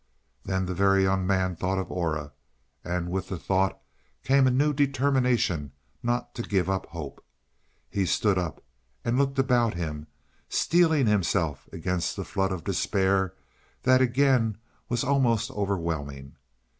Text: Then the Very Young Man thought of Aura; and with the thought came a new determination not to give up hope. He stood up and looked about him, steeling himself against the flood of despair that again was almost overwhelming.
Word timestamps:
Then 0.43 0.65
the 0.65 0.73
Very 0.73 1.03
Young 1.03 1.27
Man 1.27 1.55
thought 1.55 1.77
of 1.77 1.91
Aura; 1.91 2.31
and 2.83 3.11
with 3.11 3.27
the 3.29 3.37
thought 3.37 3.79
came 4.23 4.47
a 4.47 4.49
new 4.49 4.73
determination 4.73 5.73
not 6.01 6.33
to 6.33 6.41
give 6.41 6.71
up 6.71 6.87
hope. 6.87 7.23
He 7.87 8.07
stood 8.07 8.35
up 8.39 8.63
and 9.05 9.15
looked 9.15 9.37
about 9.37 9.75
him, 9.75 10.07
steeling 10.49 11.05
himself 11.05 11.69
against 11.71 12.15
the 12.15 12.25
flood 12.25 12.51
of 12.51 12.63
despair 12.63 13.35
that 13.83 14.01
again 14.01 14.57
was 14.89 15.03
almost 15.03 15.51
overwhelming. 15.51 16.35